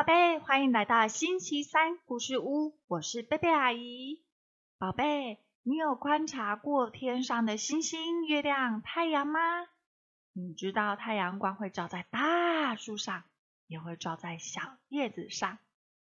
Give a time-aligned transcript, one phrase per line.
[0.00, 4.22] 宝贝，欢迎来到星期三故事屋，我是贝贝阿姨。
[4.78, 9.40] 宝贝，你有观察过天上的星星、月亮、太阳吗？
[10.32, 13.24] 你知道太阳光会照在大树上，
[13.66, 15.58] 也会照在小叶子上，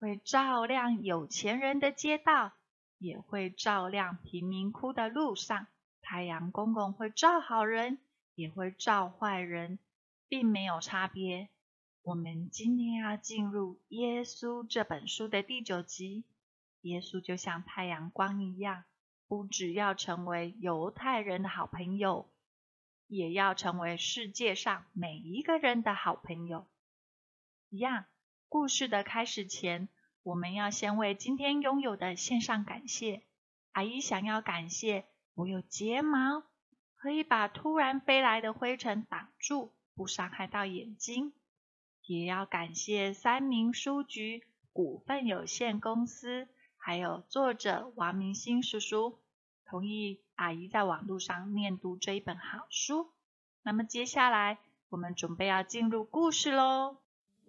[0.00, 2.52] 会照亮有钱人的街道，
[2.96, 5.66] 也会照亮贫民窟的路上。
[6.00, 7.98] 太阳公公会照好人，
[8.36, 9.78] 也会照坏人，
[10.28, 11.50] 并没有差别。
[12.06, 16.24] 我们今天要进入《耶稣》这本书的第九集。
[16.82, 18.84] 耶稣就像太阳光一样，
[19.26, 22.30] 不只要成为犹太人的好朋友，
[23.08, 26.68] 也要成为世界上每一个人的好朋友。
[27.70, 28.04] 一样，
[28.48, 29.88] 故事的开始前，
[30.22, 33.24] 我们要先为今天拥有的献上感谢。
[33.72, 36.44] 阿姨想要感谢我有睫毛，
[36.94, 41.32] 可以把突然飞来的灰尘挡住，不伤害到眼睛。
[42.06, 49.18] 也要感谢三明书局股份有限公司，还有作者王明星叔叔
[49.64, 53.10] 同意阿姨在网络上念读这一本好书。
[53.64, 56.98] 那么接下来我们准备要进入故事喽。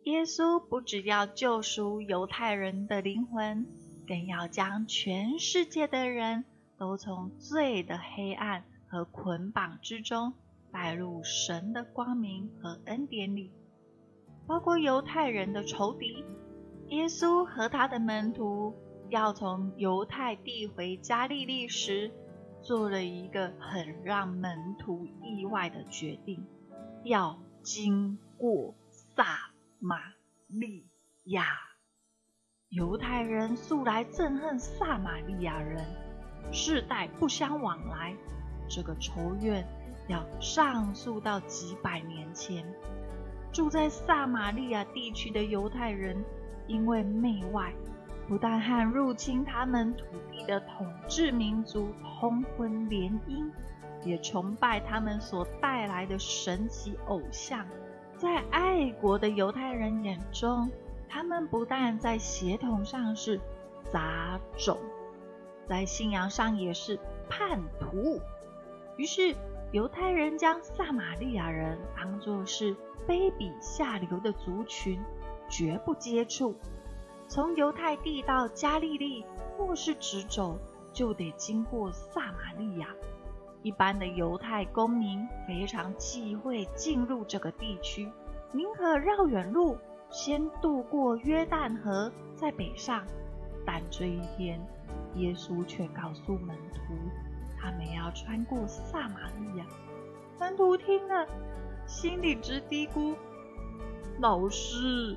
[0.06, 3.68] 耶稣不只要救赎犹太人的灵魂，
[4.08, 6.46] 更要将全世界的人
[6.78, 10.34] 都从罪的黑暗和捆绑之中
[10.72, 13.52] 带入神的光明和恩典里。
[14.48, 16.24] 包括犹太人的仇敌，
[16.88, 18.74] 耶稣和他的门徒
[19.10, 22.10] 要从犹太地回加利利时，
[22.62, 26.48] 做了一个很让门徒意外的决定：
[27.04, 29.98] 要经过撒玛
[30.48, 30.88] 利
[31.26, 31.46] 亚。
[32.70, 35.86] 犹太人素来憎恨撒玛利亚人，
[36.54, 38.16] 世代不相往来，
[38.70, 39.66] 这个仇怨
[40.08, 42.66] 要上溯到几百年前。
[43.52, 46.24] 住在撒玛利亚地区的犹太人，
[46.68, 47.74] 因为媚外，
[48.28, 53.50] 不但和入侵他们土地的统治民族通婚联姻，
[54.04, 57.66] 也崇拜他们所带来的神奇偶像。
[58.16, 60.70] 在爱国的犹太人眼中，
[61.08, 63.40] 他们不但在血统上是
[63.92, 64.78] 杂种，
[65.68, 68.20] 在信仰上也是叛徒。
[68.98, 69.36] 于是，
[69.72, 72.76] 犹太人将撒玛利亚人当作是。
[73.08, 75.00] 卑鄙下流的族群，
[75.48, 76.54] 绝不接触。
[77.30, 79.24] 从犹太地到加利利，
[79.58, 80.60] 若是直走，
[80.92, 82.90] 就得经过撒玛利亚。
[83.64, 88.12] 一般的犹太公民非常忌讳进入这个地区，
[88.52, 89.78] 宁可绕远路，
[90.10, 93.06] 先渡过约旦河，再北上。
[93.66, 94.60] 但这一天，
[95.16, 96.94] 耶稣却告诉门徒，
[97.60, 99.66] 他们要穿过撒玛利亚。
[100.40, 101.28] 门徒听了。
[101.86, 103.16] 心里直嘀咕
[104.20, 105.16] ：“老师，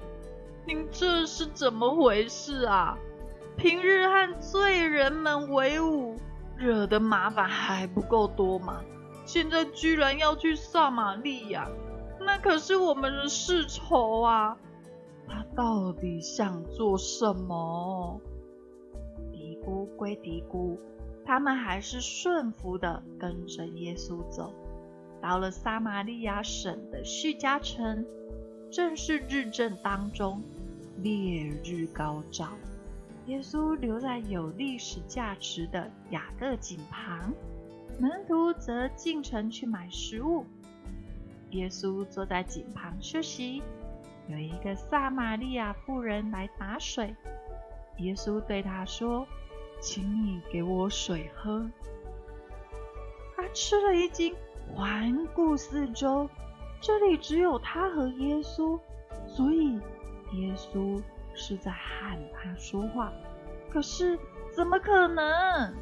[0.65, 2.97] 您这是怎么回事啊？
[3.57, 6.15] 平日和罪人们为伍，
[6.57, 8.85] 惹的麻烦还不够多吗？
[9.27, 11.69] 现在居然要去撒玛利亚，
[12.21, 14.57] 那可是我们的世仇啊！
[15.27, 18.21] 他到底想做什么？”
[19.33, 20.79] 嘀咕归嘀咕，
[21.31, 24.53] 他们还是顺服的跟着耶稣走。
[25.23, 28.05] 到了撒玛利亚省的叙加城，
[28.69, 30.43] 正是日正当中，
[30.97, 32.49] 烈日高照。
[33.27, 37.33] 耶稣留在有历史价值的雅各井旁，
[38.01, 40.45] 门徒则进城去买食物。
[41.51, 43.63] 耶稣坐在井旁休息，
[44.27, 47.15] 有一个撒玛利亚妇人来打水。
[47.99, 49.25] 耶稣对他说
[49.81, 51.69] ：“请你给我水喝。”
[53.37, 54.35] 他吃了一惊。
[54.73, 56.31] 环顾四周，
[56.81, 58.79] 这里只有他和耶稣，
[59.27, 59.75] 所以
[60.31, 61.03] 耶稣
[61.35, 63.13] 是在喊他说话。
[63.69, 64.17] 可是
[64.55, 65.75] 怎么可能？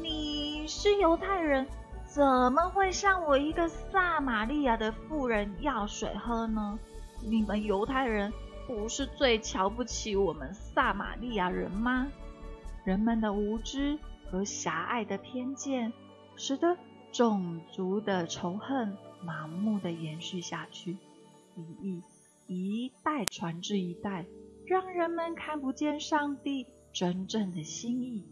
[0.00, 1.66] 你是犹太人，
[2.06, 6.78] 怎么会向我一个撒玛利亚的妇人要水喝呢？
[7.20, 8.32] 你们犹太人
[8.68, 12.06] 不是最瞧不起我们撒玛利亚人吗？
[12.84, 13.98] 人们的无知
[14.30, 15.92] 和狭隘的偏见，
[16.36, 16.76] 使得。
[17.12, 20.96] 种族的仇恨盲目的延续下去，
[21.54, 22.02] 一亿
[22.48, 24.26] 一代传至一代，
[24.66, 28.24] 让人们看不见上帝真正的心意。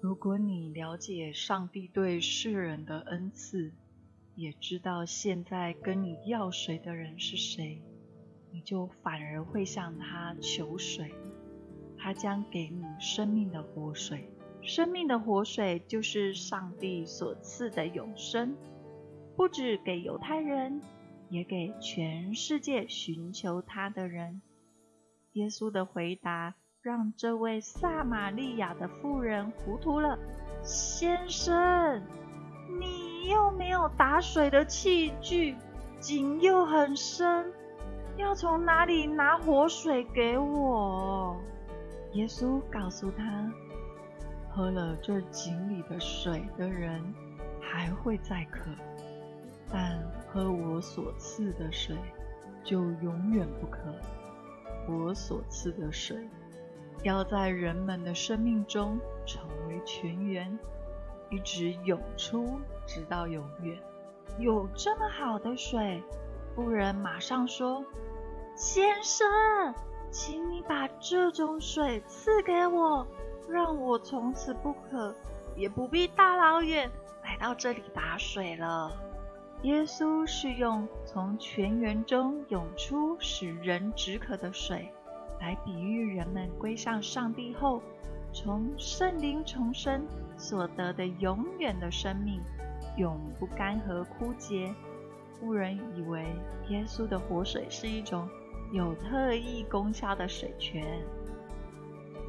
[0.00, 3.72] 如果你了解上帝对世人的恩赐，
[4.36, 7.82] 也知道现在跟你要水的人是谁，
[8.52, 11.12] 你就反而会向他求水，
[12.08, 14.32] 他将给你生命的活水。
[14.62, 18.56] 生命的活水就是上帝所赐的永生，
[19.36, 20.80] 不止给犹太人，
[21.28, 24.40] 也给全世界寻求他的人。
[25.34, 30.18] 耶稣的回答让这位撒玛利亚的妇人糊涂了。
[30.62, 32.02] 先生，
[32.80, 35.54] 你又没有打水的器具，
[36.00, 37.52] 井又很深，
[38.16, 41.36] 要从哪里拿活水给我？
[42.12, 43.52] 耶稣告诉他
[44.50, 47.02] ：“喝了这井里的水的人
[47.60, 48.70] 还会再渴，
[49.70, 51.96] 但喝我所赐的水
[52.64, 53.78] 就永远不渴。
[54.88, 56.26] 我所赐的水
[57.02, 60.58] 要在人们的生命中成为泉源，
[61.30, 63.78] 一直涌出，直到永远。
[64.38, 66.02] 有这么好的水？”
[66.56, 67.84] 妇人马上说
[68.56, 69.26] ：“先生。”
[70.10, 73.06] 请你把这种水赐给我，
[73.48, 75.14] 让我从此不渴，
[75.54, 76.90] 也不必大老远
[77.22, 78.90] 来到这里打水了。
[79.62, 84.90] 耶稣是用从泉源中涌出使人止渴的水，
[85.40, 87.82] 来比喻人们归向上帝后，
[88.32, 90.06] 从圣灵重生
[90.36, 92.40] 所得的永远的生命，
[92.96, 94.74] 永不干涸枯竭。
[95.38, 96.24] 妇人以为
[96.68, 98.28] 耶稣的活水是一种。
[98.70, 100.84] 有特异功效的水泉，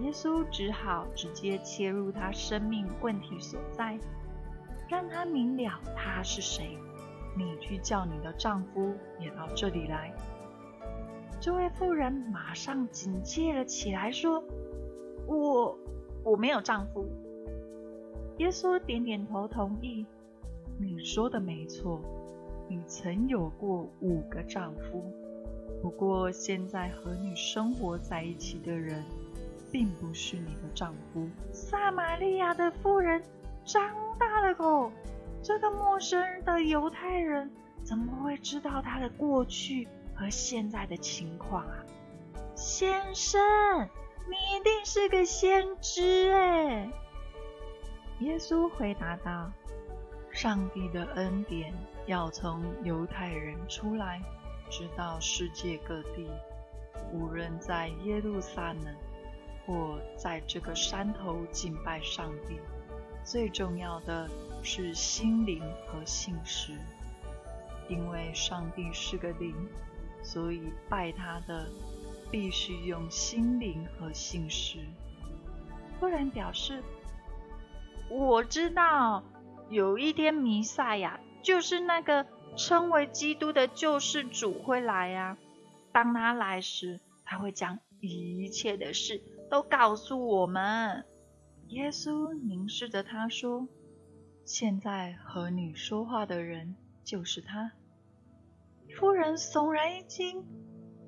[0.02, 4.00] 耶稣只好直接切入他生命问题所在，
[4.88, 6.78] 让他明了他是谁。
[7.38, 10.14] 你去叫你的丈夫也到这里来。
[11.42, 14.44] 这位妇人马上警戒了起来，说
[15.28, 15.78] ：“我
[16.24, 17.06] 我没有丈夫。”
[18.40, 20.06] 耶稣点点头同意
[20.80, 22.02] ：“你说的没错，
[22.70, 25.04] 你曾有过五个丈夫。”
[25.82, 29.04] 不过，现在和你生活在一起的人，
[29.72, 31.28] 并不是你的丈夫。
[31.54, 33.24] 撒玛利亚的妇人
[33.64, 33.82] 张
[34.18, 34.92] 大了口，
[35.42, 37.50] 这个陌生的犹太人
[37.84, 41.84] 怎么会知道他的过去和现在的情况啊？
[42.56, 43.40] 先生，
[44.28, 46.90] 你一定是个先知哎！
[48.20, 49.50] 耶稣回答道
[50.30, 51.74] ：“上帝的恩典
[52.06, 54.22] 要从犹太人出来。”
[54.70, 56.28] 直到世界各地，
[57.12, 58.96] 无论在耶路撒冷
[59.66, 62.60] 或在这个山头敬拜上帝，
[63.24, 64.30] 最重要的
[64.62, 66.74] 是心灵和信实。
[67.90, 69.56] 因为上帝是个灵，
[70.22, 71.68] 所以拜他的
[72.30, 74.78] 必须用心灵和信实。
[76.00, 76.84] 不然表示
[78.10, 79.24] ：“我知道
[79.70, 82.26] 有一天弥赛亚就是那个。”
[82.60, 85.38] 称为基督的救世主会来呀！
[85.94, 91.06] 当他来时，他会将一切的事都告诉我们。
[91.70, 93.70] 耶稣凝视着他说
[94.44, 96.76] ：“现在和你说话的人
[97.06, 97.72] 就是他。”
[99.00, 100.44] 夫人悚然一惊，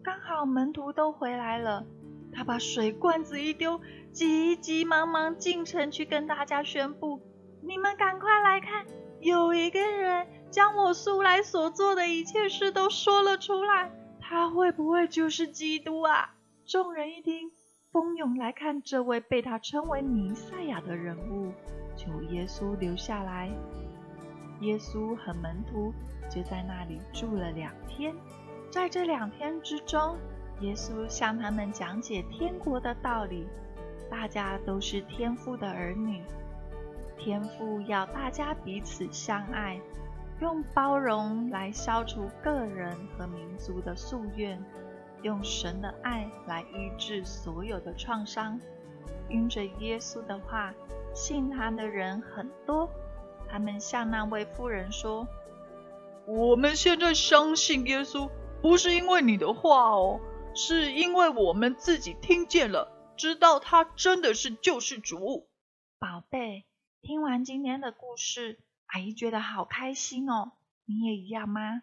[0.01, 1.85] 刚好门徒都回来了，
[2.31, 3.81] 他把水罐子一丢，
[4.13, 7.19] 急急忙忙进城去跟大家宣布
[7.61, 8.85] ：“你们赶快来看，
[9.19, 13.89] 有一个人。”将我素来所做的一切事都说了出来，
[14.19, 16.35] 他会不会就是基督啊？
[16.65, 17.49] 众人一听，
[17.91, 21.53] 蜂拥来看这位被他称为弥赛亚的人物，
[21.95, 23.49] 求耶稣留下来。
[24.59, 25.93] 耶稣和门徒
[26.29, 28.13] 就在那里住了两天，
[28.69, 30.17] 在这两天之中，
[30.59, 33.47] 耶稣向他们讲解天国的道理。
[34.09, 36.21] 大家都是天父的儿女，
[37.17, 39.79] 天父要大家彼此相爱。
[40.41, 44.59] 用包容来消除个人和民族的夙愿，
[45.21, 48.59] 用神的爱来医治所有的创伤。
[49.29, 50.73] 因着耶稣的话，
[51.13, 52.89] 信他的人很多。
[53.47, 55.27] 他们向那位妇人说
[56.25, 58.27] ：“我们现在相信耶稣，
[58.63, 60.19] 不是因为你的话哦，
[60.55, 65.47] 是因为我们自己听见了，知道他真的是救世主。”
[65.99, 66.65] 宝贝，
[67.03, 68.57] 听完今天的故事。
[68.91, 70.51] 阿姨觉得好开心哦，
[70.83, 71.81] 你也一样吗？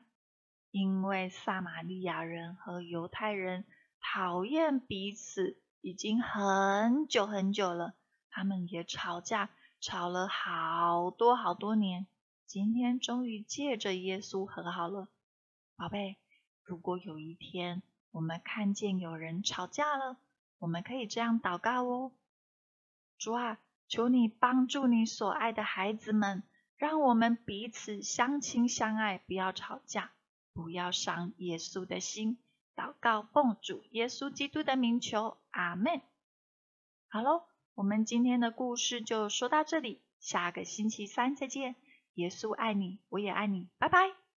[0.71, 3.65] 因为撒玛利亚人和犹太人
[3.99, 7.95] 讨厌彼此已经很久很久了，
[8.29, 9.49] 他们也吵架，
[9.81, 12.07] 吵了好多好多年。
[12.45, 15.09] 今天终于借着耶稣和好了。
[15.77, 16.19] 宝贝，
[16.63, 20.19] 如果有一天我们看见有人吵架了，
[20.59, 22.13] 我们可以这样祷告哦：
[23.17, 26.43] 主啊，求你帮助你所爱的孩子们。
[26.79, 30.13] 让我们彼此相亲相爱，不要吵架，
[30.55, 32.39] 不要伤耶稣的心。
[32.77, 36.01] 祷告奉主耶稣基督的名求，阿门。
[37.09, 37.43] 好喽，
[37.75, 41.75] 我们今天的故事就说到这里，下个星期三再见。
[42.15, 44.28] 耶稣爱你，我也爱你，拜拜。